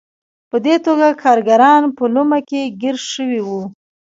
په 0.49 0.57
دې 0.65 0.75
توګه 0.85 1.07
کارګران 1.23 1.83
په 1.97 2.03
لومه 2.13 2.39
کې 2.49 2.61
ګیر 2.81 2.97
شوي 3.11 3.41
وو. 3.47 3.61